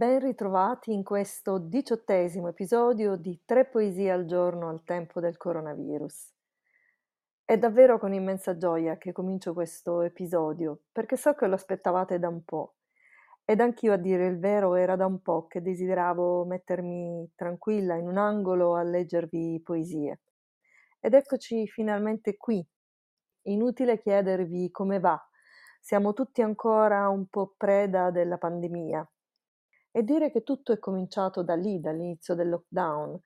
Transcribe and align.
ben 0.00 0.18
ritrovati 0.18 0.94
in 0.94 1.04
questo 1.04 1.58
diciottesimo 1.58 2.48
episodio 2.48 3.16
di 3.16 3.42
Tre 3.44 3.66
poesie 3.66 4.10
al 4.10 4.24
giorno 4.24 4.70
al 4.70 4.82
tempo 4.82 5.20
del 5.20 5.36
coronavirus. 5.36 6.32
È 7.44 7.58
davvero 7.58 7.98
con 7.98 8.14
immensa 8.14 8.56
gioia 8.56 8.96
che 8.96 9.12
comincio 9.12 9.52
questo 9.52 10.00
episodio, 10.00 10.84
perché 10.90 11.18
so 11.18 11.34
che 11.34 11.46
lo 11.46 11.54
aspettavate 11.54 12.18
da 12.18 12.28
un 12.28 12.42
po'. 12.44 12.76
Ed 13.44 13.60
anch'io, 13.60 13.92
a 13.92 13.98
dire 13.98 14.26
il 14.26 14.38
vero, 14.38 14.74
era 14.74 14.96
da 14.96 15.04
un 15.04 15.20
po' 15.20 15.46
che 15.46 15.60
desideravo 15.60 16.46
mettermi 16.46 17.32
tranquilla 17.34 17.94
in 17.96 18.08
un 18.08 18.16
angolo 18.16 18.76
a 18.76 18.82
leggervi 18.82 19.60
poesie. 19.62 20.20
Ed 20.98 21.12
eccoci 21.12 21.66
finalmente 21.66 22.38
qui. 22.38 22.66
Inutile 23.48 23.98
chiedervi 23.98 24.70
come 24.70 24.98
va. 24.98 25.22
Siamo 25.78 26.14
tutti 26.14 26.40
ancora 26.40 27.06
un 27.10 27.26
po' 27.26 27.52
preda 27.54 28.10
della 28.10 28.38
pandemia. 28.38 29.06
E 29.92 30.04
dire 30.04 30.30
che 30.30 30.42
tutto 30.42 30.72
è 30.72 30.78
cominciato 30.78 31.42
da 31.42 31.54
lì, 31.54 31.80
dall'inizio 31.80 32.34
del 32.36 32.48
lockdown. 32.48 33.18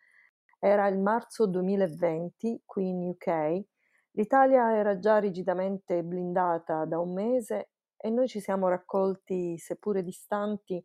Era 0.58 0.86
il 0.86 0.98
marzo 0.98 1.46
2020 1.46 2.62
qui 2.64 2.88
in 2.88 3.08
UK. 3.10 3.64
L'Italia 4.12 4.74
era 4.74 4.98
già 4.98 5.18
rigidamente 5.18 6.02
blindata 6.02 6.86
da 6.86 6.98
un 6.98 7.12
mese 7.12 7.72
e 7.98 8.08
noi 8.08 8.28
ci 8.28 8.40
siamo 8.40 8.68
raccolti, 8.68 9.58
seppure 9.58 10.02
distanti, 10.02 10.82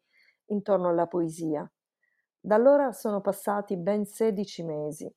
intorno 0.48 0.90
alla 0.90 1.08
poesia. 1.08 1.70
Da 2.42 2.56
allora 2.56 2.92
sono 2.92 3.22
passati 3.22 3.78
ben 3.78 4.06
16 4.06 4.64
mesi. 4.64 5.14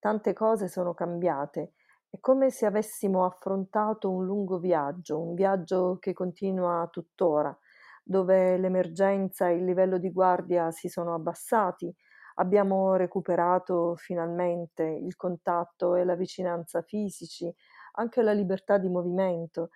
Tante 0.00 0.32
cose 0.32 0.66
sono 0.66 0.92
cambiate. 0.92 1.74
È 2.08 2.18
come 2.18 2.50
se 2.50 2.66
avessimo 2.66 3.24
affrontato 3.24 4.10
un 4.10 4.24
lungo 4.24 4.58
viaggio, 4.58 5.20
un 5.20 5.34
viaggio 5.34 5.98
che 6.00 6.12
continua 6.12 6.88
tuttora 6.90 7.56
dove 8.02 8.56
l'emergenza 8.58 9.48
e 9.48 9.56
il 9.56 9.64
livello 9.64 9.98
di 9.98 10.10
guardia 10.10 10.70
si 10.70 10.88
sono 10.88 11.14
abbassati, 11.14 11.94
abbiamo 12.36 12.94
recuperato 12.96 13.94
finalmente 13.96 14.82
il 14.84 15.16
contatto 15.16 15.94
e 15.94 16.04
la 16.04 16.14
vicinanza 16.16 16.82
fisici, 16.82 17.52
anche 17.92 18.22
la 18.22 18.32
libertà 18.32 18.78
di 18.78 18.88
movimento. 18.88 19.70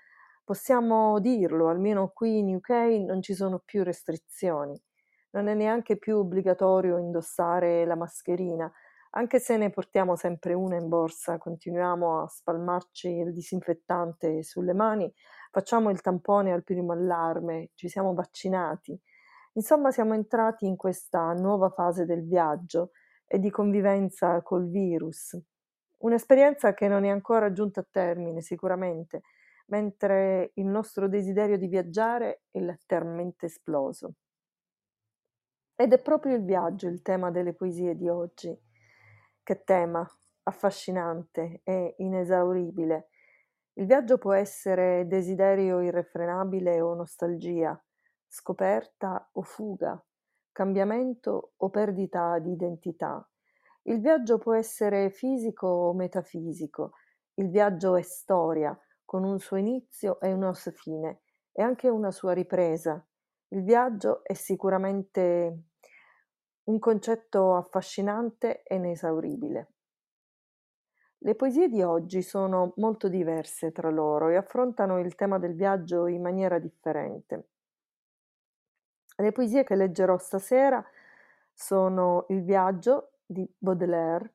Possiamo 0.45 1.19
dirlo, 1.20 1.69
almeno 1.69 2.11
qui 2.14 2.39
in 2.39 2.55
UK 2.55 2.70
non 3.06 3.22
ci 3.22 3.34
sono 3.34 3.61
più 3.64 3.83
restrizioni. 3.83 4.78
Non 5.30 5.48
è 5.48 5.55
neanche 5.55 5.97
più 5.98 6.19
obbligatorio 6.19 6.98
indossare 6.98 7.84
la 7.84 7.97
mascherina, 7.97 8.70
anche 9.17 9.39
se 9.39 9.56
ne 9.56 9.70
portiamo 9.70 10.17
sempre 10.17 10.55
una 10.55 10.77
in 10.77 10.89
borsa, 10.89 11.39
continuiamo 11.39 12.22
a 12.22 12.28
spalmarci 12.28 13.08
il 13.08 13.33
disinfettante 13.33 14.42
sulle 14.42 14.72
mani, 14.75 15.12
facciamo 15.55 15.91
il 15.91 16.00
tampone 16.00 16.52
al 16.52 16.64
primo 16.64 16.91
allarme, 16.91 17.70
ci 17.74 17.88
siamo 17.88 18.12
vaccinati. 18.12 19.00
Insomma, 19.52 19.92
siamo 19.92 20.12
entrati 20.12 20.66
in 20.66 20.74
questa 20.74 21.33
nuova 21.33 21.70
fase 21.70 22.05
del 22.06 22.27
viaggio 22.27 22.91
e 23.24 23.38
di 23.38 23.50
convivenza 23.50 24.42
col 24.42 24.69
virus. 24.69 25.38
Un'esperienza 25.98 26.74
che 26.74 26.88
non 26.88 27.05
è 27.05 27.08
ancora 27.08 27.52
giunta 27.52 27.80
a 27.80 27.86
termine, 27.89 28.40
sicuramente, 28.40 29.23
mentre 29.67 30.51
il 30.55 30.67
nostro 30.67 31.06
desiderio 31.08 31.56
di 31.56 31.68
viaggiare 31.68 32.42
è 32.50 32.58
letteralmente 32.58 33.46
esploso. 33.46 34.14
Ed 35.77 35.92
è 35.92 36.02
proprio 36.02 36.34
il 36.34 36.42
viaggio 36.42 36.89
il 36.89 37.00
tema 37.00 37.30
delle 37.30 37.55
poesie 37.55 37.95
di 37.95 38.08
oggi. 38.08 38.61
Che 39.40 39.62
tema 39.62 40.05
affascinante 40.42 41.61
e 41.62 41.95
inesauribile. 41.98 43.11
Il 43.77 43.86
viaggio 43.86 44.18
può 44.18 44.33
essere 44.33 45.05
desiderio 45.08 45.80
irrefrenabile 45.80 46.80
o 46.80 46.95
nostalgia, 46.95 47.77
scoperta 48.29 49.29
o 49.33 49.42
fuga, 49.42 50.01
cambiamento 50.52 51.55
o 51.57 51.70
perdita 51.70 52.39
di 52.39 52.52
identità. 52.52 53.29
Il 53.83 54.01
viaggio 54.01 54.39
può 54.39 54.55
essere 54.55 55.11
fisico 55.11 55.67
o 55.67 55.92
metafisico. 55.92 56.92
Il 57.35 57.51
viaggio 57.51 57.96
è 57.96 58.02
storia, 58.02 58.79
con 59.05 59.24
un 59.24 59.40
suo 59.40 59.57
inizio 59.57 60.20
e 60.20 60.33
una 60.33 60.55
sua 60.55 60.70
fine, 60.70 61.23
e 61.51 61.61
anche 61.61 61.89
una 61.89 62.12
sua 62.12 62.33
ripresa. 62.33 63.05
Il 63.48 63.64
viaggio 63.64 64.23
è 64.23 64.35
sicuramente 64.35 65.64
un 66.64 66.79
concetto 66.79 67.56
affascinante 67.56 68.62
e 68.62 68.77
inesauribile. 68.77 69.73
Le 71.24 71.35
poesie 71.36 71.70
di 71.70 71.80
oggi 71.80 72.20
sono 72.20 72.74
molto 72.77 73.08
diverse 73.08 73.73
tra 73.73 73.89
loro 73.89 74.29
e 74.29 74.36
affrontano 74.36 74.98
il 74.98 75.14
tema 75.14 75.39
del 75.39 75.55
viaggio 75.55 76.07
in 76.07 76.20
maniera 76.20 76.58
differente. 76.58 77.48
Le 79.17 79.33
poesie 79.33 79.64
che 79.64 79.74
leggerò 79.74 80.18
stasera 80.18 80.85
sono 81.51 82.27
Il 82.29 82.42
viaggio 82.42 83.12
di 83.24 83.51
Baudelaire, 83.57 84.35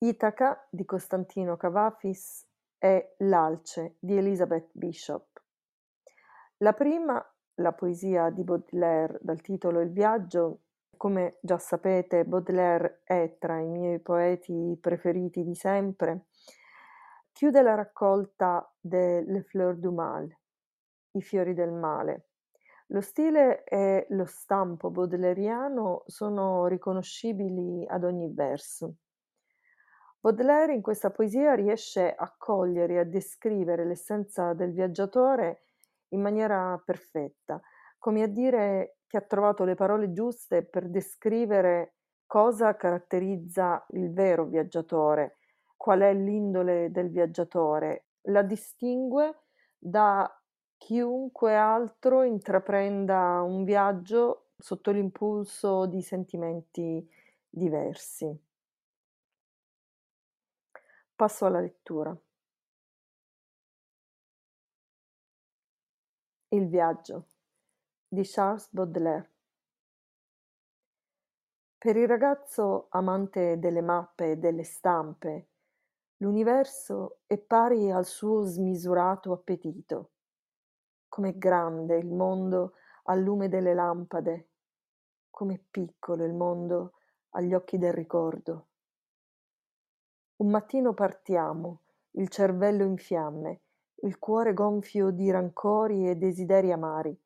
Itaca 0.00 0.66
di 0.68 0.84
Costantino 0.84 1.56
Cavafis 1.56 2.46
e 2.76 3.14
L'alce 3.20 3.96
di 3.98 4.14
Elizabeth 4.14 4.68
Bishop. 4.72 5.42
La 6.58 6.74
prima, 6.74 7.24
la 7.54 7.72
poesia 7.72 8.28
di 8.28 8.44
Baudelaire 8.44 9.18
dal 9.22 9.40
titolo 9.40 9.80
Il 9.80 9.92
viaggio, 9.92 10.58
come 10.96 11.38
già 11.40 11.58
sapete, 11.58 12.24
Baudelaire 12.24 13.00
è 13.04 13.36
tra 13.38 13.58
i 13.58 13.66
miei 13.66 13.98
poeti 14.00 14.78
preferiti 14.80 15.42
di 15.42 15.54
sempre. 15.54 16.26
Chiude 17.32 17.62
la 17.62 17.74
raccolta 17.74 18.72
de 18.80 19.24
Le 19.26 19.42
Fleurs 19.42 19.78
du 19.78 19.92
Mal, 19.92 20.28
I 21.12 21.22
fiori 21.22 21.54
del 21.54 21.72
male. 21.72 22.28
Lo 22.88 23.00
stile 23.00 23.64
e 23.64 24.06
lo 24.10 24.26
stampo 24.26 24.90
baudeleriano 24.90 26.04
sono 26.06 26.66
riconoscibili 26.66 27.86
ad 27.86 28.04
ogni 28.04 28.32
verso. 28.32 28.96
Baudelaire 30.20 30.74
in 30.74 30.82
questa 30.82 31.10
poesia 31.10 31.54
riesce 31.54 32.14
a 32.14 32.32
cogliere 32.38 32.94
e 32.94 32.98
a 32.98 33.04
descrivere 33.04 33.84
l'essenza 33.84 34.52
del 34.52 34.72
viaggiatore 34.72 35.64
in 36.10 36.20
maniera 36.20 36.80
perfetta, 36.84 37.60
come 37.98 38.22
a 38.22 38.28
dire 38.28 38.98
che 39.12 39.18
ha 39.18 39.20
trovato 39.20 39.64
le 39.64 39.74
parole 39.74 40.10
giuste 40.10 40.62
per 40.62 40.88
descrivere 40.88 41.96
cosa 42.24 42.74
caratterizza 42.76 43.84
il 43.90 44.10
vero 44.10 44.46
viaggiatore, 44.46 45.36
qual 45.76 46.00
è 46.00 46.14
l'indole 46.14 46.90
del 46.90 47.10
viaggiatore, 47.10 48.06
la 48.28 48.40
distingue 48.40 49.40
da 49.76 50.26
chiunque 50.78 51.54
altro 51.54 52.22
intraprenda 52.22 53.42
un 53.42 53.64
viaggio 53.64 54.52
sotto 54.56 54.90
l'impulso 54.92 55.84
di 55.84 56.00
sentimenti 56.00 57.06
diversi. 57.50 58.34
Passo 61.14 61.44
alla 61.44 61.60
lettura. 61.60 62.16
Il 66.48 66.66
viaggio 66.68 67.26
di 68.12 68.24
Charles 68.24 68.68
Baudelaire. 68.70 69.30
Per 71.78 71.96
il 71.96 72.06
ragazzo 72.06 72.88
amante 72.90 73.58
delle 73.58 73.80
mappe 73.80 74.32
e 74.32 74.36
delle 74.36 74.64
stampe, 74.64 75.48
l'universo 76.18 77.20
è 77.26 77.38
pari 77.38 77.90
al 77.90 78.04
suo 78.04 78.42
smisurato 78.42 79.32
appetito. 79.32 80.10
Com'è 81.08 81.38
grande 81.38 81.96
il 81.96 82.12
mondo 82.12 82.74
al 83.04 83.18
lume 83.18 83.48
delle 83.48 83.72
lampade, 83.72 84.48
com'è 85.30 85.58
piccolo 85.70 86.22
il 86.26 86.34
mondo 86.34 86.92
agli 87.30 87.54
occhi 87.54 87.78
del 87.78 87.94
ricordo. 87.94 88.66
Un 90.36 90.50
mattino 90.50 90.92
partiamo, 90.92 91.80
il 92.10 92.28
cervello 92.28 92.84
in 92.84 92.98
fiamme, 92.98 93.60
il 94.02 94.18
cuore 94.18 94.52
gonfio 94.52 95.08
di 95.08 95.30
rancori 95.30 96.10
e 96.10 96.16
desideri 96.16 96.72
amari, 96.72 97.18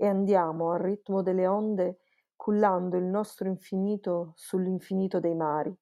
e 0.00 0.06
andiamo 0.06 0.70
al 0.70 0.78
ritmo 0.78 1.22
delle 1.22 1.48
onde 1.48 1.98
cullando 2.36 2.96
il 2.96 3.04
nostro 3.04 3.48
infinito 3.48 4.32
sull'infinito 4.36 5.18
dei 5.18 5.34
mari. 5.34 5.76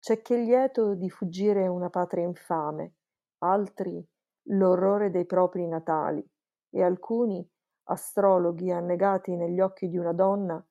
C'è 0.00 0.20
chi 0.20 0.34
è 0.34 0.38
lieto 0.38 0.96
di 0.96 1.08
fuggire 1.08 1.68
una 1.68 1.90
patria 1.90 2.24
infame, 2.24 2.94
altri 3.38 4.04
l'orrore 4.46 5.10
dei 5.10 5.24
propri 5.26 5.64
natali, 5.68 6.28
e 6.70 6.82
alcuni, 6.82 7.48
astrologhi 7.84 8.72
annegati 8.72 9.36
negli 9.36 9.60
occhi 9.60 9.88
di 9.88 9.96
una 9.96 10.12
donna, 10.12 10.64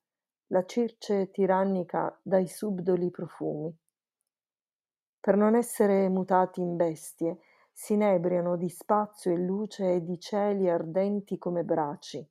la 0.48 0.66
circe 0.66 1.31
tirannica 1.31 2.19
dai 2.22 2.46
subdoli 2.46 3.10
profumi. 3.10 3.74
Per 5.18 5.38
non 5.38 5.56
essere 5.56 6.10
mutati 6.10 6.60
in 6.60 6.75
bestie, 6.75 7.40
si 7.71 7.94
inebriano 7.94 8.57
di 8.57 8.69
spazio 8.69 9.31
e 9.31 9.38
luce 9.38 9.94
e 9.94 10.03
di 10.03 10.19
cieli 10.19 10.69
ardenti 10.69 11.38
come 11.38 11.63
braci. 11.63 12.27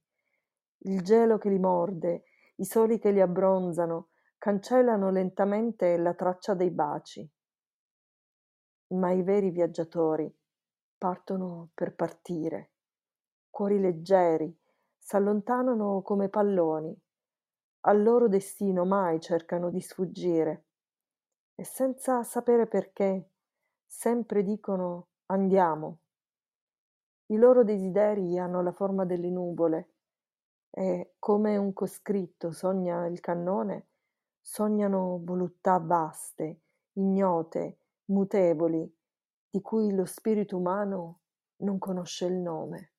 Il 0.85 1.03
gelo 1.03 1.39
che 1.39 1.49
li 1.49 1.59
morde, 1.59 2.25
i 2.57 2.65
soli 2.65 2.99
che 2.99 3.11
li 3.11 3.21
abbronzano, 3.21 4.09
cancellano 4.39 5.11
lentamente 5.11 5.97
la 5.97 6.15
traccia 6.15 6.55
dei 6.55 6.71
baci. 6.71 7.31
Ma 8.89 9.11
i 9.13 9.23
veri 9.23 9.51
viaggiatori 9.51 10.33
partono 10.97 11.71
per 11.75 11.95
partire, 11.95 12.73
cuori 13.51 13.79
leggeri, 13.81 14.55
s'allontanano 14.99 16.03
come 16.03 16.29
palloni, 16.29 16.99
al 17.81 18.03
loro 18.03 18.29
destino 18.29 18.85
mai 18.85 19.21
cercano 19.21 19.71
di 19.71 19.81
sfuggire 19.81 20.67
e 21.55 21.65
senza 21.65 22.23
sapere 22.23 22.67
perché 22.67 23.31
sempre 23.87 24.43
dicono 24.43 25.10
andiamo. 25.31 26.01
I 27.27 27.37
loro 27.37 27.65
desideri 27.65 28.39
hanno 28.39 28.63
la 28.63 28.73
forma 28.73 29.05
delle 29.05 29.31
nuvole 29.31 29.95
e, 30.71 31.15
come 31.19 31.57
un 31.57 31.73
coscritto 31.73 32.51
sogna 32.53 33.07
il 33.07 33.21
cannone, 33.21 33.87
sognano 34.41 35.21
voluttà 35.23 35.79
vaste, 35.79 36.61
ignote, 36.95 37.79
mutevoli, 38.07 38.93
di 39.49 39.61
cui 39.61 39.93
lo 39.95 40.05
spirito 40.05 40.57
umano 40.57 41.21
non 41.59 41.79
conosce 41.79 42.27
il 42.27 42.35
nome. 42.35 42.93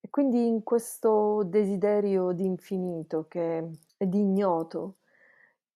E 0.00 0.08
quindi 0.10 0.46
in 0.46 0.62
questo 0.62 1.42
desiderio 1.44 2.32
di 2.32 2.44
infinito 2.44 3.26
che 3.26 3.70
è 3.96 4.06
di 4.06 4.20
ignoto, 4.20 4.98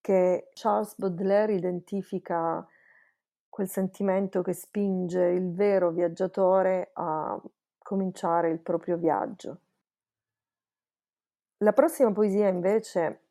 che 0.09 0.49
Charles 0.55 0.95
Baudelaire 0.97 1.53
identifica 1.53 2.67
quel 3.47 3.69
sentimento 3.69 4.41
che 4.41 4.55
spinge 4.55 5.23
il 5.23 5.53
vero 5.53 5.91
viaggiatore 5.91 6.93
a 6.95 7.39
cominciare 7.77 8.49
il 8.49 8.59
proprio 8.59 8.97
viaggio. 8.97 9.61
La 11.59 11.75
prossima 11.75 12.11
poesia 12.11 12.49
invece 12.49 13.25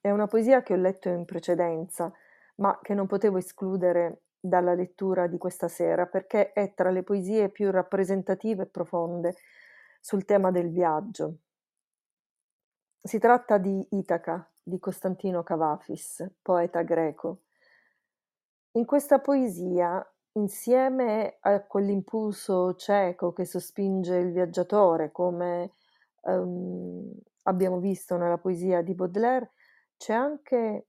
è 0.00 0.08
una 0.10 0.26
poesia 0.26 0.62
che 0.62 0.72
ho 0.72 0.76
letto 0.76 1.10
in 1.10 1.26
precedenza, 1.26 2.10
ma 2.56 2.78
che 2.80 2.94
non 2.94 3.06
potevo 3.06 3.36
escludere 3.36 4.22
dalla 4.40 4.72
lettura 4.72 5.26
di 5.26 5.36
questa 5.36 5.68
sera 5.68 6.06
perché 6.06 6.54
è 6.54 6.72
tra 6.72 6.88
le 6.88 7.02
poesie 7.02 7.50
più 7.50 7.70
rappresentative 7.70 8.62
e 8.62 8.66
profonde 8.68 9.36
sul 10.00 10.24
tema 10.24 10.50
del 10.50 10.70
viaggio. 10.70 11.34
Si 13.02 13.18
tratta 13.18 13.58
di 13.58 13.86
Itaca 13.90 14.46
di 14.62 14.78
Costantino 14.78 15.42
Cavafis, 15.42 16.30
poeta 16.40 16.82
greco. 16.82 17.42
In 18.72 18.86
questa 18.86 19.18
poesia, 19.18 20.04
insieme 20.32 21.36
a 21.40 21.60
quell'impulso 21.62 22.74
cieco 22.74 23.32
che 23.32 23.44
sospinge 23.44 24.16
il 24.16 24.32
viaggiatore, 24.32 25.10
come 25.12 25.72
um, 26.22 27.12
abbiamo 27.42 27.80
visto 27.80 28.16
nella 28.16 28.38
poesia 28.38 28.82
di 28.82 28.94
Baudelaire, 28.94 29.52
c'è 29.96 30.14
anche 30.14 30.86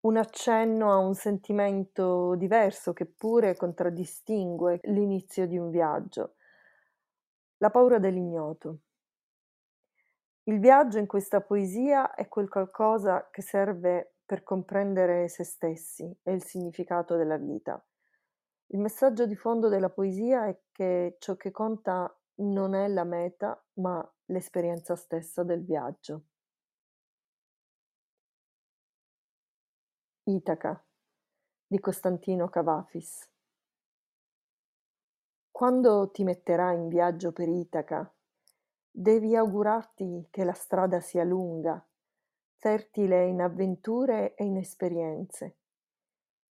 un 0.00 0.16
accenno 0.16 0.90
a 0.90 0.96
un 0.96 1.14
sentimento 1.14 2.34
diverso 2.34 2.92
che 2.92 3.06
pure 3.06 3.54
contraddistingue 3.54 4.80
l'inizio 4.84 5.46
di 5.46 5.58
un 5.58 5.70
viaggio, 5.70 6.36
la 7.58 7.70
paura 7.70 7.98
dell'ignoto. 7.98 8.78
Il 10.44 10.58
viaggio 10.58 10.98
in 10.98 11.06
questa 11.06 11.40
poesia 11.40 12.14
è 12.14 12.26
quel 12.26 12.48
qualcosa 12.48 13.28
che 13.30 13.42
serve 13.42 14.14
per 14.24 14.42
comprendere 14.42 15.28
se 15.28 15.44
stessi 15.44 16.16
e 16.22 16.32
il 16.32 16.42
significato 16.42 17.16
della 17.16 17.36
vita. 17.36 17.84
Il 18.68 18.78
messaggio 18.78 19.26
di 19.26 19.36
fondo 19.36 19.68
della 19.68 19.90
poesia 19.90 20.46
è 20.46 20.58
che 20.72 21.16
ciò 21.18 21.36
che 21.36 21.50
conta 21.50 22.16
non 22.36 22.74
è 22.74 22.88
la 22.88 23.04
meta, 23.04 23.62
ma 23.74 24.08
l'esperienza 24.26 24.96
stessa 24.96 25.42
del 25.42 25.64
viaggio. 25.64 26.24
Itaca 30.24 30.82
di 31.66 31.78
Costantino 31.80 32.48
Cavafis 32.48 33.28
Quando 35.50 36.10
ti 36.10 36.24
metterai 36.24 36.76
in 36.76 36.88
viaggio 36.88 37.32
per 37.32 37.48
Itaca, 37.48 38.10
devi 38.90 39.36
augurarti 39.36 40.26
che 40.30 40.44
la 40.44 40.52
strada 40.52 41.00
sia 41.00 41.24
lunga, 41.24 41.82
fertile 42.56 43.26
in 43.26 43.40
avventure 43.40 44.34
e 44.34 44.44
in 44.44 44.56
esperienze. 44.56 45.56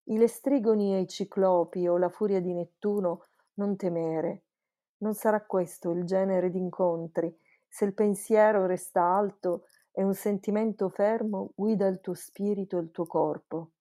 I 0.05 0.17
lestrigoni 0.17 0.95
e 0.95 1.01
i 1.01 1.07
ciclopi 1.07 1.87
o 1.87 1.97
la 1.97 2.09
furia 2.09 2.39
di 2.39 2.53
Nettuno 2.53 3.25
non 3.55 3.75
temere. 3.75 4.45
Non 4.99 5.13
sarà 5.13 5.45
questo 5.45 5.91
il 5.91 6.05
genere 6.05 6.49
d'incontri, 6.49 7.37
se 7.67 7.85
il 7.85 7.93
pensiero 7.93 8.65
resta 8.65 9.03
alto 9.03 9.65
e 9.91 10.03
un 10.03 10.13
sentimento 10.13 10.89
fermo 10.89 11.51
guida 11.55 11.87
il 11.87 11.99
tuo 11.99 12.15
spirito 12.15 12.77
e 12.77 12.81
il 12.81 12.91
tuo 12.91 13.05
corpo. 13.05 13.71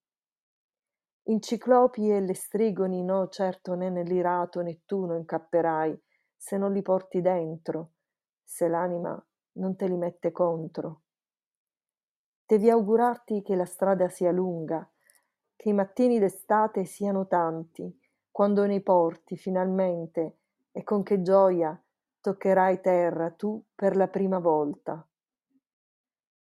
In 1.28 1.40
ciclopi 1.40 2.10
e 2.10 2.20
lestrigoni 2.20 3.02
no 3.02 3.28
certo 3.28 3.75
né 3.75 3.88
nell'irato 3.88 4.60
Nettuno 4.60 5.16
incapperai, 5.16 5.99
se 6.37 6.56
non 6.56 6.72
li 6.72 6.82
porti 6.82 7.20
dentro, 7.20 7.93
se 8.49 8.67
l'anima 8.67 9.23
non 9.59 9.77
te 9.77 9.87
li 9.87 9.97
mette 9.99 10.33
contro. 10.33 11.03
Devi 12.47 12.71
augurarti 12.71 13.43
che 13.43 13.55
la 13.55 13.67
strada 13.67 14.09
sia 14.09 14.33
lunga, 14.33 14.91
che 15.55 15.69
i 15.69 15.75
mattini 15.75 16.19
d'estate 16.19 16.87
siano 16.87 17.27
tanti, 17.27 17.95
quando 18.31 18.65
nei 18.65 18.81
porti 18.81 19.37
finalmente, 19.37 20.39
e 20.73 20.83
con 20.83 21.03
che 21.03 21.21
gioia, 21.21 21.79
toccherai 22.23 22.81
terra 22.81 23.31
tu 23.31 23.62
per 23.75 23.97
la 23.97 24.09
prima 24.09 24.39
volta. 24.39 25.06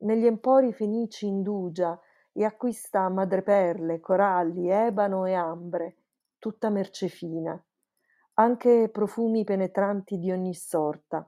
Negli 0.02 0.28
empori 0.28 0.74
fenici 0.74 1.26
indugia 1.26 2.00
e 2.32 2.44
acquista 2.44 3.10
madreperle, 3.10 4.00
coralli, 4.00 4.70
ebano 4.70 5.26
e 5.26 5.34
ambre, 5.34 5.98
tutta 6.38 6.70
merce 6.70 7.08
fina, 7.08 7.60
anche 8.36 8.88
profumi 8.90 9.44
penetranti 9.44 10.20
di 10.20 10.32
ogni 10.32 10.54
sorta, 10.54 11.28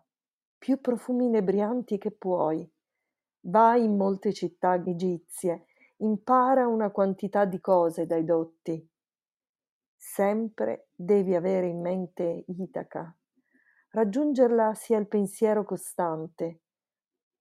più 0.60 0.82
profumi 0.82 1.26
inebrianti 1.26 1.98
che 1.98 2.12
puoi. 2.12 2.70
Vai 3.44 3.86
in 3.86 3.96
molte 3.96 4.34
città 4.34 4.76
egizie, 4.76 5.68
impara 6.00 6.68
una 6.68 6.92
quantità 6.92 7.46
di 7.46 7.62
cose 7.62 8.06
dai 8.06 8.26
dotti. 8.26 8.88
Sempre 9.96 10.90
devi 10.94 11.34
avere 11.34 11.68
in 11.68 11.80
mente 11.80 12.44
Itaca. 12.48 13.16
Raggiungerla 13.92 14.74
sia 14.74 14.98
il 14.98 15.08
pensiero 15.08 15.64
costante. 15.64 16.64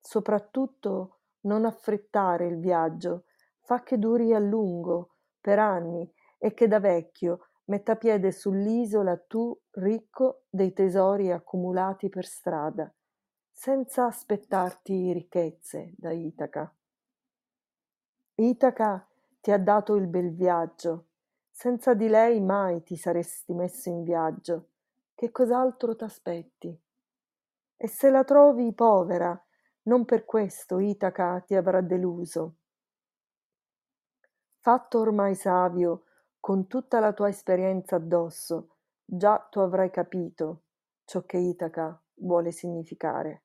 Soprattutto 0.01 1.19
non 1.41 1.65
affrettare 1.65 2.47
il 2.47 2.59
viaggio, 2.61 3.25
fa 3.61 3.83
che 3.83 3.99
duri 3.99 4.33
a 4.33 4.39
lungo, 4.39 5.17
per 5.41 5.59
anni, 5.59 6.11
e 6.39 6.55
che 6.55 6.69
da 6.69 6.79
vecchio 6.79 7.49
metta 7.65 7.97
piede 7.97 8.31
sull'isola 8.31 9.17
tu 9.27 9.57
ricco 9.73 10.45
dei 10.49 10.73
tesori 10.73 11.33
accumulati 11.33 12.09
per 12.09 12.25
strada 12.25 12.93
senza 13.61 14.07
aspettarti 14.07 15.13
ricchezze 15.13 15.93
da 15.97 16.13
Itaca. 16.13 16.73
Itaca 18.37 19.05
ti 19.41 19.51
ha 19.51 19.59
dato 19.59 19.97
il 19.97 20.07
bel 20.07 20.33
viaggio, 20.33 21.07
senza 21.51 21.95
di 21.95 22.07
lei 22.07 22.41
mai 22.41 22.85
ti 22.85 22.97
saresti 22.97 23.53
messo 23.55 23.89
in 23.89 24.05
viaggio. 24.05 24.69
Che 25.13 25.33
cos'altro 25.33 25.97
t'aspetti? 25.97 26.81
E 27.77 27.89
se 27.89 28.11
la 28.11 28.23
trovi 28.23 28.73
povera, 28.73 29.37
non 29.83 30.05
per 30.05 30.25
questo 30.25 30.79
Itaca 30.79 31.41
ti 31.41 31.57
avrà 31.57 31.81
deluso. 31.81 32.59
Fatto 34.61 35.01
ormai 35.01 35.35
savio, 35.35 36.05
con 36.39 36.69
tutta 36.69 37.01
la 37.01 37.13
tua 37.13 37.29
esperienza 37.29 37.97
addosso, 37.97 38.77
già 39.05 39.37
tu 39.51 39.59
avrai 39.59 39.91
capito 39.91 40.63
ciò 41.05 41.25
che 41.25 41.39
Itaca 41.39 42.01
vuole 42.21 42.53
significare. 42.53 43.43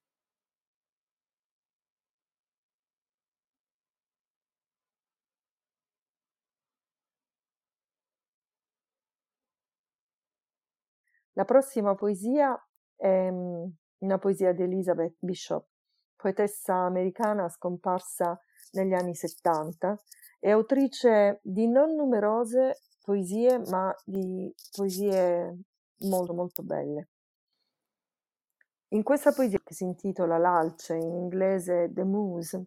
La 11.33 11.45
prossima 11.45 11.95
poesia 11.95 12.55
è 12.95 13.29
mm, 13.29 13.65
una 13.99 14.17
poesia 14.19 14.53
di 14.53 14.63
Elizabeth 14.63 15.15
Bishop, 15.19 15.65
poetessa 16.15 16.75
americana 16.75 17.49
scomparsa 17.49 18.39
negli 18.73 18.93
anni 18.93 19.15
70 19.15 19.99
e 20.39 20.51
autrice 20.51 21.39
di 21.41 21.67
non 21.67 21.95
numerose 21.95 22.81
poesie, 23.01 23.59
ma 23.69 23.93
di 24.05 24.53
poesie 24.75 25.57
molto 26.01 26.33
molto 26.33 26.63
belle. 26.63 27.09
In 28.89 29.01
questa 29.01 29.31
poesia 29.31 29.59
che 29.63 29.73
si 29.73 29.85
intitola 29.85 30.37
L'alce, 30.37 30.95
in 30.95 31.15
inglese 31.15 31.89
The 31.91 32.03
Muse, 32.03 32.65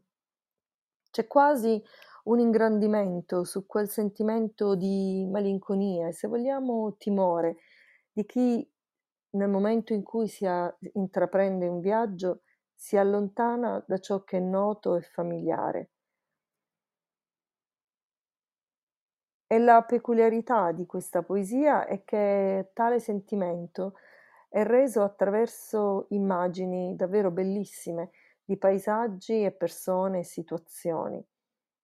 c'è 1.11 1.27
quasi 1.27 1.81
un 2.25 2.41
ingrandimento 2.41 3.45
su 3.45 3.65
quel 3.65 3.89
sentimento 3.89 4.75
di 4.75 5.25
malinconia 5.31 6.09
e 6.09 6.13
se 6.13 6.27
vogliamo 6.27 6.97
timore 6.99 7.57
di 8.17 8.25
chi 8.25 8.73
nel 9.33 9.51
momento 9.51 9.93
in 9.93 10.03
cui 10.03 10.27
si 10.27 10.47
a- 10.47 10.75
intraprende 10.95 11.67
un 11.69 11.81
viaggio 11.81 12.45
si 12.75 12.97
allontana 12.97 13.85
da 13.87 13.99
ciò 13.99 14.25
che 14.25 14.39
è 14.39 14.41
noto 14.41 14.97
e 14.97 15.03
familiare. 15.03 15.91
E 19.47 19.59
la 19.59 19.83
peculiarità 19.83 20.73
di 20.73 20.87
questa 20.87 21.23
poesia 21.23 21.85
è 21.85 22.05
che 22.05 22.71
tale 22.73 23.01
sentimento 23.01 23.97
è 24.49 24.65
reso 24.65 25.03
attraverso 25.03 26.07
immagini 26.09 26.97
davvero 26.97 27.31
bellissime 27.31 28.13
di 28.43 28.57
paesaggi 28.57 29.45
e 29.45 29.53
persone 29.53 30.21
e 30.21 30.25
situazioni. 30.25 31.23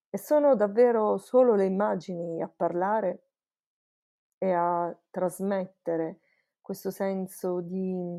E 0.09 0.17
sono 0.17 0.57
davvero 0.57 1.19
solo 1.19 1.55
le 1.55 1.67
immagini 1.67 2.41
a 2.41 2.49
parlare 2.49 3.27
e 4.39 4.51
a 4.53 4.93
trasmettere 5.11 6.22
questo 6.63 6.91
senso 6.91 7.61
di 7.61 8.19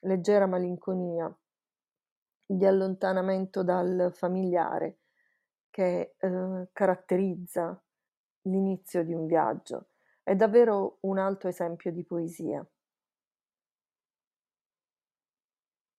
leggera 0.00 0.46
malinconia, 0.46 1.32
di 2.46 2.66
allontanamento 2.66 3.62
dal 3.62 4.10
familiare 4.12 5.00
che 5.70 6.14
eh, 6.18 6.68
caratterizza 6.72 7.80
l'inizio 8.42 9.04
di 9.04 9.12
un 9.12 9.26
viaggio. 9.26 9.90
È 10.22 10.34
davvero 10.34 10.98
un 11.00 11.18
altro 11.18 11.48
esempio 11.48 11.92
di 11.92 12.04
poesia. 12.04 12.66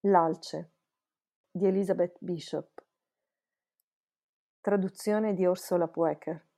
L'Alce 0.01 0.71
di 1.51 1.65
Elizabeth 1.65 2.17
Bishop. 2.19 2.83
Traduzione 4.59 5.33
di 5.33 5.45
Orsola 5.45 5.87
Puecker. 5.87 6.54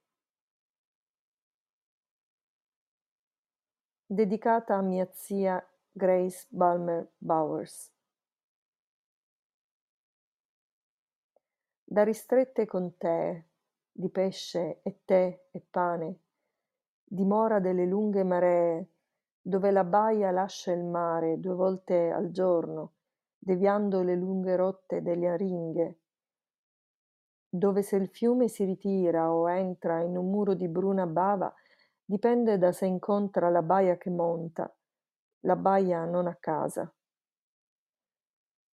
Dedicata 4.09 4.75
a 4.75 4.81
mia 4.81 5.05
zia 5.11 5.61
Grace 5.91 6.47
Balmer 6.47 7.11
Bowers. 7.17 7.91
Da 11.83 12.03
ristrette 12.05 12.65
contee 12.65 13.49
di 13.91 14.09
pesce 14.09 14.79
e 14.81 15.01
tè 15.03 15.47
e 15.51 15.61
pane, 15.69 16.19
dimora 17.03 17.59
delle 17.59 17.85
lunghe 17.85 18.23
maree, 18.23 18.91
dove 19.41 19.71
la 19.71 19.83
baia 19.83 20.31
lascia 20.31 20.71
il 20.71 20.85
mare 20.85 21.41
due 21.41 21.55
volte 21.55 22.09
al 22.09 22.31
giorno, 22.31 22.93
deviando 23.37 24.03
le 24.03 24.15
lunghe 24.15 24.55
rotte 24.55 25.01
delle 25.01 25.27
aringhe, 25.27 25.99
dove 27.49 27.81
se 27.81 27.97
il 27.97 28.07
fiume 28.07 28.47
si 28.47 28.63
ritira 28.63 29.33
o 29.33 29.49
entra 29.49 29.99
in 29.99 30.15
un 30.15 30.29
muro 30.29 30.53
di 30.53 30.69
bruna 30.69 31.05
bava, 31.05 31.53
dipende 32.09 32.57
da 32.57 32.71
se 32.71 32.85
incontra 32.85 33.49
la 33.49 33.61
baia 33.61 33.97
che 33.97 34.09
monta, 34.09 34.73
la 35.41 35.57
baia 35.57 36.05
non 36.05 36.27
a 36.27 36.37
casa. 36.39 36.89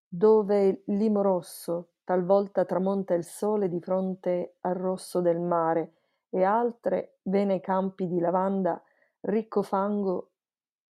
Dove 0.07 0.83
limo 0.85 1.21
rosso 1.21 1.89
talvolta 2.05 2.63
tramonta 2.63 3.13
il 3.13 3.25
sole 3.25 3.67
di 3.67 3.81
fronte 3.81 4.55
al 4.61 4.75
rosso 4.75 5.19
del 5.19 5.41
mare 5.41 5.95
e 6.29 6.43
altre 6.43 7.17
vene 7.23 7.59
campi 7.59 8.07
di 8.07 8.19
lavanda 8.19 8.81
ricco 9.21 9.63
fango 9.63 10.31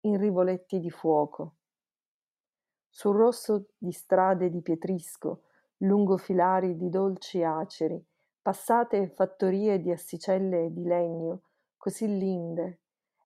in 0.02 0.16
rivoletti 0.16 0.78
di 0.78 0.90
fuoco 0.90 1.54
sul 2.88 3.16
rosso 3.16 3.70
di 3.76 3.90
strade 3.90 4.50
di 4.50 4.62
pietrisco 4.62 5.42
lungo 5.78 6.16
filari 6.16 6.76
di 6.76 6.88
dolci 6.90 7.42
aceri 7.42 8.00
passate 8.40 9.08
fattorie 9.08 9.80
di 9.80 9.90
assicelle 9.90 10.72
di 10.72 10.84
legno 10.84 11.45
così 11.86 12.08
linde 12.18 12.80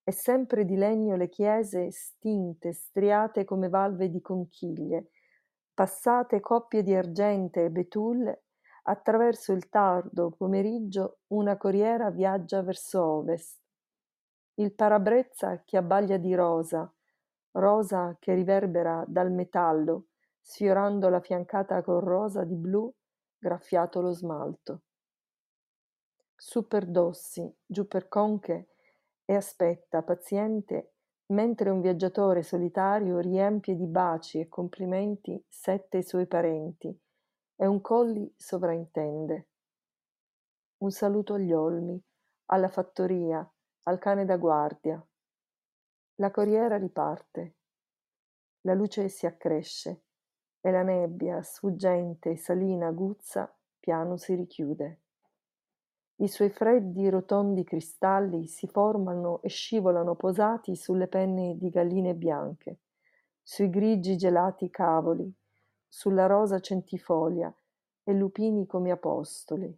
e 0.04 0.12
sempre 0.12 0.66
di 0.66 0.76
legno 0.76 1.16
le 1.16 1.30
chiese 1.30 1.90
stinte 1.90 2.74
striate 2.74 3.46
come 3.46 3.70
valve 3.70 4.10
di 4.10 4.20
conchiglie 4.20 5.12
passate 5.72 6.40
coppie 6.40 6.82
di 6.82 6.94
argente 6.94 7.64
e 7.64 7.70
betulle 7.70 8.42
attraverso 8.82 9.52
il 9.52 9.70
tardo 9.70 10.32
pomeriggio 10.36 11.20
una 11.28 11.56
corriera 11.56 12.10
viaggia 12.10 12.60
verso 12.60 13.02
ovest 13.02 13.58
il 14.56 14.74
parabrezza 14.74 15.62
che 15.64 15.78
abbaglia 15.78 16.18
di 16.18 16.34
rosa 16.34 16.92
rosa 17.52 18.14
che 18.20 18.34
riverbera 18.34 19.04
dal 19.08 19.32
metallo, 19.32 20.08
sfiorando 20.40 21.08
la 21.08 21.20
fiancata 21.20 21.82
corrosa 21.82 22.44
di 22.44 22.54
blu 22.54 22.92
graffiato 23.36 24.00
lo 24.00 24.12
smalto. 24.12 24.82
Su 26.42 26.66
per 26.66 26.86
Dossi, 26.86 27.54
giù 27.66 27.86
per 27.86 28.08
Conche 28.08 28.70
e 29.26 29.34
aspetta, 29.34 30.02
paziente, 30.02 30.94
mentre 31.32 31.68
un 31.68 31.82
viaggiatore 31.82 32.42
solitario 32.42 33.18
riempie 33.18 33.76
di 33.76 33.86
baci 33.86 34.40
e 34.40 34.48
complimenti 34.48 35.44
sette 35.46 36.02
suoi 36.02 36.26
parenti 36.26 36.98
e 37.56 37.66
un 37.66 37.82
colli 37.82 38.32
sovraintende. 38.38 39.48
Un 40.78 40.90
saluto 40.90 41.34
agli 41.34 41.52
olmi, 41.52 42.02
alla 42.46 42.68
fattoria, 42.68 43.46
al 43.82 43.98
cane 43.98 44.24
da 44.24 44.38
guardia, 44.38 45.06
la 46.14 46.30
corriera 46.30 46.78
riparte. 46.78 47.56
La 48.62 48.72
luce 48.72 49.10
si 49.10 49.26
accresce 49.26 50.04
e 50.58 50.70
la 50.70 50.82
nebbia, 50.82 51.42
sfuggente 51.42 52.30
e 52.30 52.36
salina 52.38 52.86
aguzza, 52.86 53.54
piano 53.78 54.16
si 54.16 54.34
richiude. 54.34 54.99
I 56.20 56.28
suoi 56.28 56.50
freddi, 56.50 57.08
rotondi 57.08 57.64
cristalli 57.64 58.46
si 58.46 58.66
formano 58.66 59.40
e 59.40 59.48
scivolano 59.48 60.16
posati 60.16 60.76
sulle 60.76 61.08
penne 61.08 61.56
di 61.56 61.70
galline 61.70 62.14
bianche, 62.14 62.80
sui 63.42 63.70
grigi 63.70 64.18
gelati 64.18 64.68
cavoli, 64.68 65.32
sulla 65.88 66.26
rosa 66.26 66.60
centifolia 66.60 67.50
e 68.04 68.12
lupini 68.12 68.66
come 68.66 68.90
apostoli. 68.90 69.74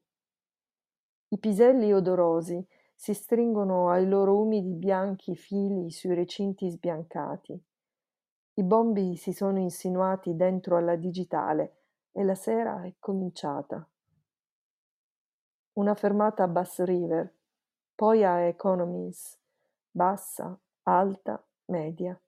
I 1.29 1.39
piselli 1.39 1.93
odorosi 1.93 2.67
si 2.93 3.15
stringono 3.15 3.91
ai 3.91 4.09
loro 4.09 4.41
umidi 4.41 4.75
bianchi 4.75 5.37
fili 5.37 5.93
sui 5.93 6.13
recinti 6.13 6.69
sbiancati. 6.69 7.65
I 8.55 8.63
bombi 8.65 9.15
si 9.15 9.33
sono 9.33 9.61
insinuati 9.61 10.35
dentro 10.35 10.77
alla 10.77 10.97
digitale 10.97 11.83
e 12.11 12.25
la 12.25 12.35
sera 12.35 12.83
è 12.83 12.95
cominciata. 12.99 13.87
Una 15.75 15.95
fermata 15.95 16.43
a 16.43 16.49
Bass 16.49 16.83
River, 16.83 17.35
poi 17.95 18.23
a 18.25 18.41
Economies, 18.41 19.39
bassa, 19.91 20.55
alta, 20.83 21.43
media. 21.67 22.21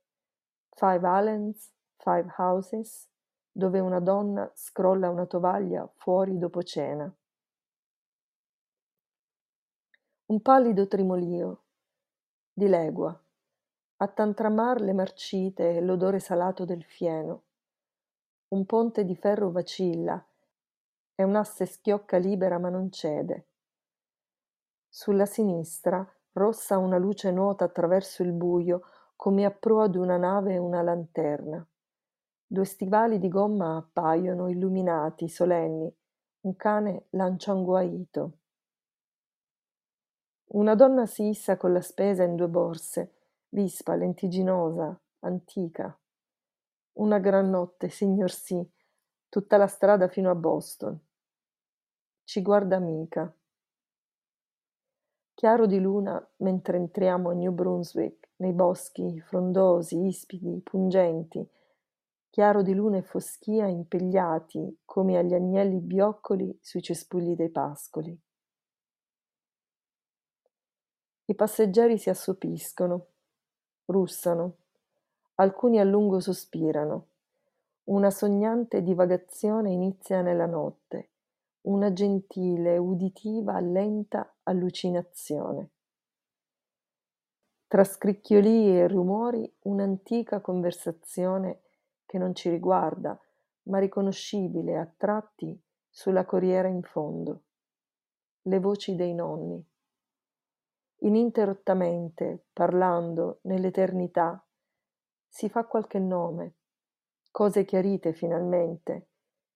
Five 0.71 1.07
Allens, 1.07 1.71
Five 1.99 2.33
Houses, 2.39 3.07
dove 3.53 3.81
una 3.81 4.01
donna 4.01 4.51
scrolla 4.55 5.11
una 5.11 5.27
tovaglia 5.27 5.87
fuori 5.95 6.39
dopo 6.39 6.63
cena. 6.63 7.15
Un 10.27 10.41
pallido 10.41 10.89
trimolio 10.89 11.65
di 12.51 12.67
legua. 12.67 13.15
A 13.97 14.09
tantramar 14.09 14.81
le 14.81 14.95
marcite 14.95 15.77
e 15.77 15.81
l'odore 15.83 16.19
salato 16.19 16.65
del 16.65 16.83
fieno. 16.83 17.43
Un 18.49 18.65
ponte 18.65 19.05
di 19.05 19.15
ferro 19.15 19.51
vacilla 19.51 20.27
e 21.15 21.23
un'asse 21.23 21.67
schiocca 21.67 22.17
libera 22.17 22.59
ma 22.59 22.69
non 22.69 22.91
cede. 22.91 23.47
Sulla 24.89 25.27
sinistra 25.27 26.07
rossa 26.33 26.79
una 26.79 26.99
luce 26.99 27.31
nuota 27.31 27.65
attraverso 27.65 28.23
il 28.23 28.33
buio 28.33 28.83
come 29.17 29.45
a 29.45 29.51
prua 29.51 29.89
d'una 29.89 30.17
nave 30.17 30.59
una 30.59 30.83
lanterna. 30.83 31.67
Due 32.47 32.65
stivali 32.65 33.19
di 33.19 33.29
gomma 33.29 33.77
appaiono 33.77 34.49
illuminati 34.49 35.29
solenni. 35.29 35.93
Un 36.41 36.57
cane 36.57 37.07
lancia 37.11 37.53
un 37.53 37.65
guaito. 37.65 38.39
Una 40.55 40.75
donna 40.75 41.07
si 41.07 41.29
issa 41.29 41.57
con 41.57 41.73
la 41.73 41.81
spesa 41.81 42.23
in 42.23 42.37
due 42.37 42.49
borse, 42.49 43.15
vispa, 43.49 43.97
lentigginosa, 43.97 44.97
antica. 45.21 45.99
Una 46.99 47.19
gran 47.19 47.51
notte, 47.51 47.89
signor 47.89 48.31
sì, 48.31 48.65
tutta 49.35 49.57
la 49.57 49.67
strada 49.67 50.07
fino 50.07 50.31
a 50.31 50.37
Boston. 50.37 50.97
Ci 52.23 52.41
guarda 52.41 52.77
amica. 52.77 53.37
Chiaro 55.35 55.67
di 55.67 55.81
luna 55.81 56.25
mentre 56.37 56.77
entriamo 56.77 57.31
a 57.31 57.33
New 57.33 57.51
Brunswick, 57.51 58.29
nei 58.37 58.53
boschi 58.53 59.21
frondosi, 59.23 60.07
ispidi, 60.07 60.61
pungenti, 60.63 61.45
chiaro 62.31 62.63
di 62.63 62.75
luna 62.75 62.99
e 62.99 63.03
foschia 63.03 63.67
impegliati 63.67 64.83
come 64.85 65.19
agli 65.19 65.35
agnelli 65.35 65.81
bioccoli 65.81 66.57
sui 66.63 66.81
cespugli 66.81 67.35
dei 67.35 67.51
pascoli. 67.51 68.17
I 71.25 71.35
passeggeri 71.35 71.99
si 71.99 72.09
assopiscono, 72.09 73.07
russano, 73.87 74.59
alcuni 75.35 75.81
a 75.81 75.85
lungo 75.85 76.21
sospirano. 76.21 77.09
Una 77.85 78.11
sognante 78.11 78.83
divagazione 78.83 79.71
inizia 79.71 80.23
nella 80.23 80.47
notte, 80.47 81.11
una 81.63 81.93
gentile, 81.93 82.79
uditiva, 82.79 83.61
lenta 83.61 84.37
allucinazione. 84.45 85.71
Tra 87.67 87.85
scricchiolii 87.85 88.79
e 88.79 88.89
rumori 88.89 89.53
un'antica 89.63 90.41
conversazione 90.41 91.63
che 92.07 92.19
non 92.19 92.35
ci 92.35 92.49
riguarda, 92.49 93.19
ma 93.65 93.79
riconoscibile 93.79 94.79
a 94.79 94.87
tratti 94.97 95.61
sulla 95.91 96.25
corriera 96.25 96.69
in 96.69 96.83
fondo. 96.83 97.43
Le 98.43 98.59
voci 98.61 98.95
dei 98.95 99.15
nonni 99.15 99.65
ininterrottamente, 101.05 102.47
parlando 102.53 103.41
nell'eternità, 103.43 104.43
si 105.29 105.49
fa 105.49 105.65
qualche 105.65 105.99
nome, 105.99 106.55
cose 107.35 107.65
chiarite 107.65 108.13
finalmente, 108.13 109.09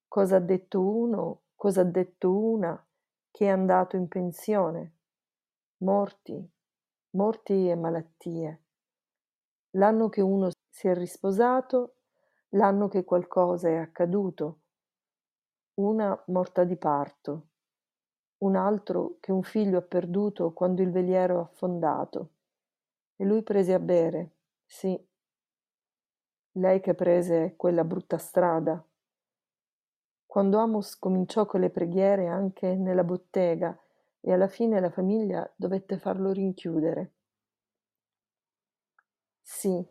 cosa 0.08 0.38
ha 0.38 0.40
detto 0.40 0.80
uno, 0.80 1.42
cosa 1.54 1.82
ha 1.82 1.84
detto 1.84 2.36
una, 2.36 2.84
che 3.30 3.46
è 3.46 3.50
andato 3.50 3.94
in 3.94 4.08
pensione, 4.08 4.94
morti, 5.84 6.44
morti 7.10 7.68
e 7.68 7.76
malattie. 7.76 8.62
L'anno 9.76 10.08
che 10.08 10.20
uno 10.20 10.50
si 10.68 10.88
è 10.88 10.94
risposato, 10.96 11.94
l'anno 12.48 12.88
che 12.88 13.04
qualcosa 13.04 13.68
è 13.68 13.76
accaduto, 13.76 14.58
una 15.74 16.20
morta 16.26 16.64
di 16.64 16.74
parto, 16.74 17.46
un 18.38 18.56
altro 18.56 19.18
che 19.20 19.30
un 19.30 19.44
figlio 19.44 19.78
ha 19.78 19.82
perduto 19.82 20.52
quando 20.52 20.82
il 20.82 20.90
veliero 20.90 21.38
ha 21.38 21.42
affondato. 21.42 22.30
E 23.14 23.24
lui 23.24 23.44
prese 23.44 23.72
a 23.72 23.78
bere, 23.78 24.32
sì. 24.66 25.07
Lei 26.58 26.80
che 26.80 26.94
prese 26.94 27.54
quella 27.56 27.84
brutta 27.84 28.18
strada. 28.18 28.84
Quando 30.26 30.58
Amos 30.58 30.98
cominciò 30.98 31.46
con 31.46 31.60
le 31.60 31.70
preghiere 31.70 32.26
anche 32.26 32.74
nella 32.74 33.02
bottega 33.02 33.74
e 34.20 34.32
alla 34.32 34.46
fine 34.48 34.78
la 34.80 34.90
famiglia 34.90 35.50
dovette 35.56 35.98
farlo 35.98 36.32
rinchiudere. 36.32 37.12
Sì, 39.42 39.84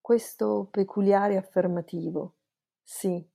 questo 0.00 0.68
peculiare 0.70 1.36
affermativo, 1.36 2.34
sì, 2.80 3.26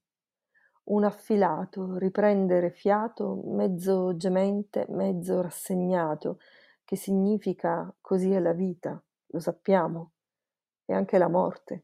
un 0.85 1.03
affilato, 1.03 1.97
riprendere 1.97 2.71
fiato 2.71 3.41
mezzo 3.45 4.15
gemente, 4.15 4.85
mezzo 4.89 5.41
rassegnato, 5.41 6.39
che 6.85 6.95
significa 6.95 7.93
così 8.01 8.31
è 8.31 8.39
la 8.39 8.53
vita, 8.53 9.01
lo 9.27 9.39
sappiamo, 9.39 10.11
e 10.85 10.93
anche 10.93 11.17
la 11.17 11.27
morte. 11.27 11.83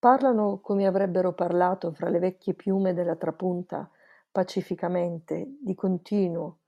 Parlano 0.00 0.60
come 0.60 0.86
avrebbero 0.86 1.34
parlato 1.34 1.92
fra 1.92 2.08
le 2.08 2.18
vecchie 2.20 2.54
piume 2.54 2.94
della 2.94 3.16
trapunta, 3.16 3.86
pacificamente, 4.32 5.58
di 5.60 5.74
continuo, 5.74 6.60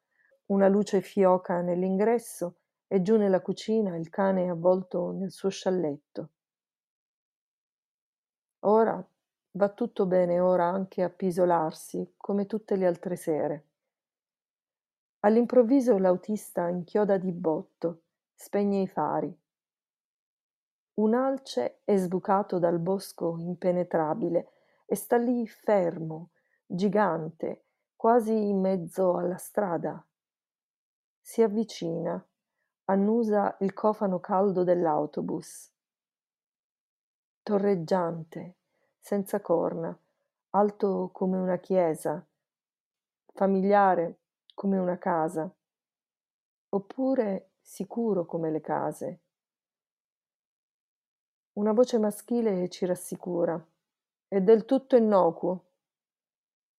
una 0.49 0.69
luce 0.69 1.01
fioca 1.01 1.62
nell'ingresso 1.62 2.57
e 2.87 3.01
giù 3.01 3.17
nella 3.17 3.41
cucina 3.41 3.97
il 3.97 4.11
cane 4.11 4.51
avvolto 4.51 5.12
nel 5.12 5.31
suo 5.31 5.49
scialletto. 5.49 6.29
Ora 8.65 9.03
va 9.53 9.69
tutto 9.71 10.05
bene 10.05 10.39
ora 10.39 10.67
anche 10.67 11.03
appisolarsi, 11.03 12.12
come 12.19 12.45
tutte 12.45 12.77
le 12.77 12.87
altre 12.87 13.17
sere. 13.17 13.67
All'improvviso 15.21 15.97
l'autista 15.97 16.69
inchioda 16.69 17.17
di 17.17 17.33
botto, 17.33 18.03
spegne 18.35 18.83
i 18.83 18.87
fari. 18.89 19.42
Un 20.95 21.15
alce 21.15 21.81
è 21.85 21.97
sbucato 21.97 22.59
dal 22.59 22.79
bosco 22.79 23.37
impenetrabile 23.39 24.51
e 24.85 24.95
sta 24.95 25.17
lì 25.17 25.47
fermo, 25.47 26.33
gigante, 26.67 27.64
quasi 27.97 28.33
in 28.33 28.61
mezzo 28.61 29.16
alla 29.16 29.38
strada. 29.38 30.05
Si 31.19 31.40
avvicina, 31.40 32.23
annusa 32.87 33.57
il 33.61 33.73
cofano 33.73 34.21
caldo 34.21 34.64
dell'autobus. 34.64 35.73
Torreggiante, 37.43 38.57
senza 38.99 39.40
corna, 39.40 39.99
alto 40.51 41.09
come 41.11 41.38
una 41.38 41.57
chiesa, 41.57 42.23
familiare 43.33 44.19
come 44.55 44.77
una 44.77 44.99
casa, 44.99 45.51
oppure 46.69 47.53
sicuro 47.62 48.27
come 48.27 48.51
le 48.51 48.61
case. 48.61 49.21
Una 51.55 51.73
voce 51.73 51.99
maschile 51.99 52.71
ci 52.71 52.87
rassicura. 52.87 53.62
È 54.27 54.41
del 54.41 54.65
tutto 54.65 54.97
innocuo. 54.97 55.65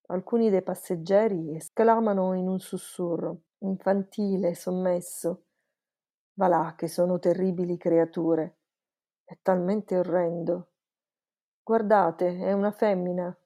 Alcuni 0.07 0.49
dei 0.49 0.63
passeggeri 0.63 1.55
esclamano 1.55 2.33
in 2.33 2.47
un 2.47 2.59
sussurro, 2.59 3.41
infantile, 3.59 4.55
sommesso. 4.55 5.43
Va 6.33 6.47
là 6.47 6.73
che 6.75 6.87
sono 6.87 7.19
terribili 7.19 7.77
creature. 7.77 8.57
È 9.23 9.37
talmente 9.43 9.95
orrendo. 9.95 10.71
Guardate, 11.61 12.39
è 12.39 12.51
una 12.51 12.71
femmina. 12.71 13.37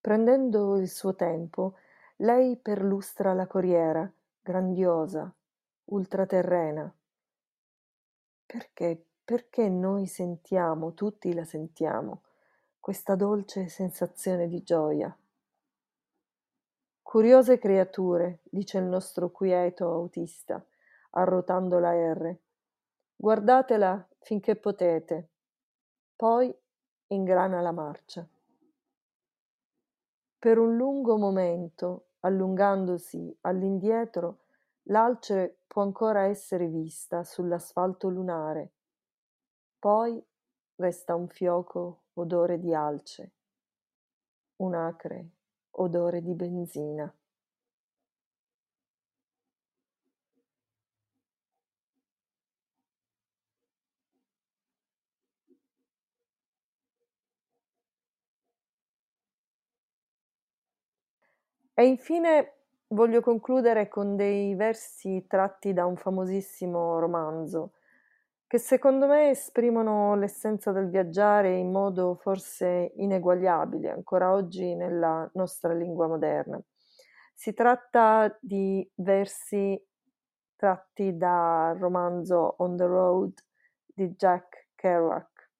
Prendendo 0.00 0.78
il 0.78 0.88
suo 0.88 1.14
tempo, 1.14 1.74
lei 2.16 2.56
perlustra 2.56 3.34
la 3.34 3.46
corriera, 3.46 4.10
grandiosa, 4.40 5.30
ultraterrena. 5.84 6.90
Perché 8.46 9.04
perché 9.26 9.68
noi 9.68 10.06
sentiamo, 10.06 10.94
tutti 10.94 11.34
la 11.34 11.42
sentiamo, 11.42 12.22
questa 12.78 13.16
dolce 13.16 13.66
sensazione 13.66 14.46
di 14.46 14.62
gioia. 14.62 15.14
Curiose 17.02 17.58
creature, 17.58 18.38
dice 18.44 18.78
il 18.78 18.84
nostro 18.84 19.32
quieto 19.32 19.90
autista, 19.90 20.64
arrotando 21.10 21.80
la 21.80 21.90
R. 21.92 22.38
Guardatela 23.16 24.08
finché 24.20 24.54
potete, 24.54 25.30
poi 26.14 26.56
ingrana 27.08 27.60
la 27.60 27.72
marcia. 27.72 28.24
Per 30.38 30.56
un 30.56 30.76
lungo 30.76 31.16
momento, 31.18 32.10
allungandosi 32.20 33.38
all'indietro, 33.40 34.42
l'alce 34.84 35.62
può 35.66 35.82
ancora 35.82 36.26
essere 36.26 36.68
vista 36.68 37.24
sull'asfalto 37.24 38.08
lunare, 38.08 38.70
poi 39.86 40.20
resta 40.80 41.14
un 41.14 41.28
fioco 41.28 42.06
odore 42.14 42.58
di 42.58 42.74
alce, 42.74 43.34
un 44.56 44.74
acre 44.74 45.28
odore 45.76 46.22
di 46.22 46.34
benzina. 46.34 47.14
E 61.74 61.86
infine 61.86 62.54
voglio 62.88 63.20
concludere 63.20 63.86
con 63.86 64.16
dei 64.16 64.56
versi 64.56 65.26
tratti 65.28 65.72
da 65.72 65.86
un 65.86 65.96
famosissimo 65.96 66.98
romanzo, 66.98 67.74
che 68.48 68.58
secondo 68.58 69.06
me 69.08 69.30
esprimono 69.30 70.14
l'essenza 70.14 70.70
del 70.70 70.88
viaggiare 70.88 71.56
in 71.56 71.72
modo 71.72 72.14
forse 72.14 72.92
ineguagliabile 72.96 73.90
ancora 73.90 74.32
oggi 74.32 74.74
nella 74.74 75.28
nostra 75.34 75.72
lingua 75.72 76.06
moderna. 76.06 76.60
Si 77.34 77.52
tratta 77.52 78.36
di 78.40 78.88
versi 78.94 79.80
tratti 80.54 81.16
dal 81.16 81.76
romanzo 81.76 82.54
On 82.58 82.76
the 82.76 82.86
Road 82.86 83.34
di 83.84 84.10
Jack 84.10 84.68
Kerouac. 84.74 85.50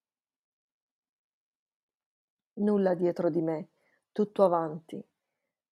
Nulla 2.55 2.94
dietro 2.94 3.29
di 3.29 3.42
me, 3.42 3.70
tutto 4.12 4.44
avanti. 4.44 5.05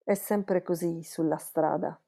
È 0.03 0.15
sempre 0.15 0.63
così 0.63 1.03
sulla 1.03 1.39
strada. 1.39 1.99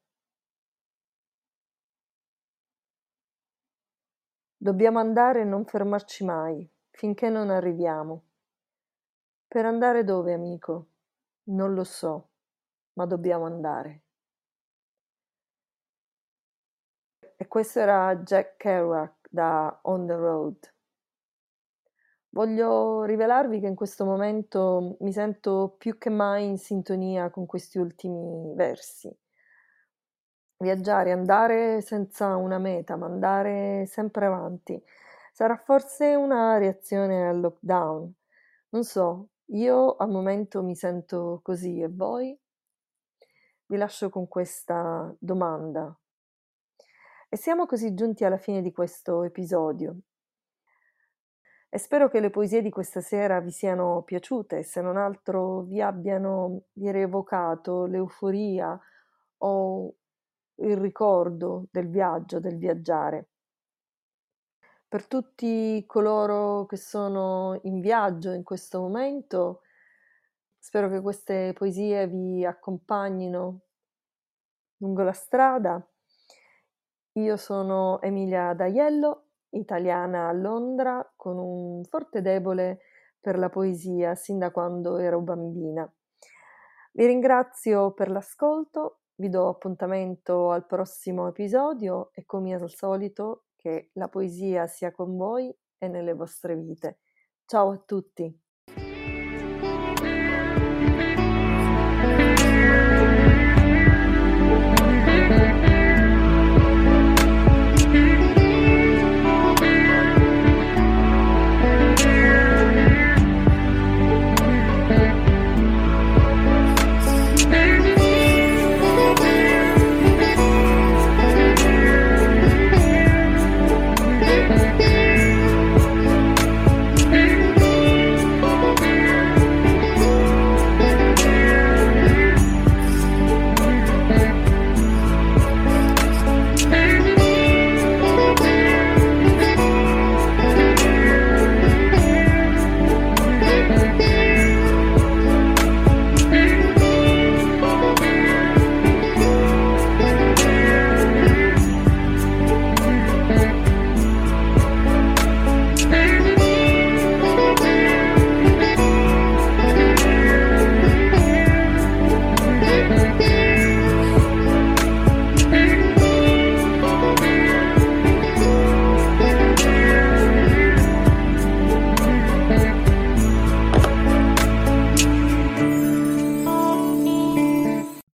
Dobbiamo 4.59 4.97
andare 4.97 5.41
e 5.41 5.43
non 5.43 5.65
fermarci 5.65 6.25
mai, 6.25 6.67
finché 6.89 7.29
non 7.29 7.51
arriviamo. 7.51 8.23
Per 9.47 9.63
andare 9.63 10.03
dove, 10.03 10.33
amico? 10.33 10.87
Non 11.49 11.75
lo 11.75 11.83
so, 11.83 12.29
ma 12.93 13.05
dobbiamo 13.05 13.45
andare. 13.45 14.01
E 17.35 17.47
questo 17.47 17.79
era 17.81 18.15
Jack 18.15 18.57
Kerouac 18.57 19.27
da 19.29 19.79
On 19.83 20.07
the 20.07 20.15
Road. 20.15 20.73
Voglio 22.29 23.03
rivelarvi 23.03 23.59
che 23.59 23.67
in 23.67 23.75
questo 23.75 24.05
momento 24.05 24.97
mi 25.01 25.13
sento 25.13 25.75
più 25.77 25.99
che 25.99 26.09
mai 26.09 26.47
in 26.47 26.57
sintonia 26.57 27.29
con 27.29 27.45
questi 27.45 27.77
ultimi 27.77 28.55
versi 28.55 29.15
viaggiare, 30.57 31.11
andare 31.11 31.81
senza 31.81 32.35
una 32.35 32.57
meta, 32.57 32.95
ma 32.95 33.05
andare 33.05 33.85
sempre 33.85 34.25
avanti. 34.25 34.81
Sarà 35.31 35.55
forse 35.57 36.15
una 36.15 36.57
reazione 36.57 37.27
al 37.27 37.39
lockdown. 37.39 38.13
Non 38.69 38.83
so, 38.83 39.29
io 39.51 39.95
al 39.95 40.09
momento 40.09 40.63
mi 40.63 40.75
sento 40.75 41.39
così 41.43 41.79
e 41.79 41.89
voi? 41.89 42.37
Vi 43.67 43.77
lascio 43.77 44.09
con 44.09 44.27
questa 44.27 45.13
domanda. 45.19 45.95
E 47.29 47.37
siamo 47.37 47.65
così 47.65 47.93
giunti 47.93 48.23
alla 48.25 48.37
fine 48.37 48.61
di 48.61 48.71
questo 48.71 49.23
episodio. 49.23 49.97
E 51.69 51.77
spero 51.77 52.07
che 52.07 52.21
le 52.21 52.29
poesie 52.29 52.61
di 52.61 52.69
questa 52.69 53.01
sera 53.01 53.41
vi 53.41 53.51
siano 53.51 54.01
piaciute, 54.03 54.63
se 54.63 54.81
non 54.81 54.95
altro 54.95 55.63
vi 55.63 55.81
abbiano 55.81 56.63
rievocato 56.73 57.85
l'euforia 57.85 58.79
o 59.39 59.93
il 60.57 60.77
ricordo 60.77 61.67
del 61.71 61.89
viaggio, 61.89 62.39
del 62.39 62.57
viaggiare. 62.57 63.29
Per 64.87 65.07
tutti 65.07 65.83
coloro 65.85 66.65
che 66.65 66.77
sono 66.77 67.59
in 67.63 67.81
viaggio 67.81 68.31
in 68.31 68.43
questo 68.43 68.79
momento, 68.79 69.61
spero 70.57 70.89
che 70.89 71.01
queste 71.01 71.53
poesie 71.53 72.07
vi 72.07 72.45
accompagnino 72.45 73.61
lungo 74.77 75.03
la 75.03 75.11
strada. 75.11 75.85
Io 77.13 77.37
sono 77.37 77.99
Emilia 78.01 78.53
D'Aiello, 78.53 79.23
italiana 79.49 80.27
a 80.27 80.33
Londra, 80.33 81.13
con 81.15 81.37
un 81.37 81.83
forte 81.83 82.21
debole 82.21 82.79
per 83.19 83.37
la 83.37 83.49
poesia 83.49 84.15
sin 84.15 84.37
da 84.37 84.51
quando 84.51 84.97
ero 84.97 85.19
bambina. 85.19 85.91
Vi 86.93 87.05
ringrazio 87.05 87.91
per 87.91 88.09
l'ascolto, 88.09 88.99
vi 89.19 89.29
do 89.29 89.49
appuntamento 89.49 90.51
al 90.51 90.65
prossimo 90.65 91.27
episodio 91.27 92.11
e 92.13 92.25
come 92.25 92.53
al 92.53 92.69
solito 92.69 93.45
che 93.55 93.89
la 93.93 94.07
poesia 94.07 94.67
sia 94.67 94.91
con 94.91 95.15
voi 95.17 95.53
e 95.77 95.87
nelle 95.87 96.13
vostre 96.13 96.55
vite. 96.55 96.99
Ciao 97.45 97.71
a 97.71 97.77
tutti! 97.77 98.46